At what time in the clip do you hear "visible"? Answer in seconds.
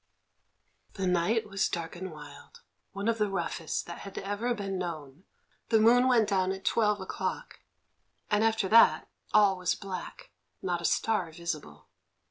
11.31-11.89